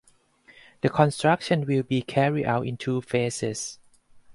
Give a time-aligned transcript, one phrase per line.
[0.81, 3.77] The construction will be carried out in two phases.